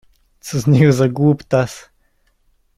Co 0.39 0.59
z 0.59 0.67
niego 0.67 0.91
za 0.93 1.09
głuptas. 1.09 1.89